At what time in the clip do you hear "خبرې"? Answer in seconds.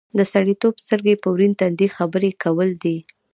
1.97-2.31